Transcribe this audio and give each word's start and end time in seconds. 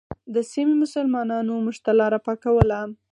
د 0.33 0.35
سیمې 0.51 0.75
مسلمانانو 0.83 1.53
موږ 1.65 1.77
ته 1.85 1.91
لاره 1.99 2.19
پاکوله. 2.25 2.79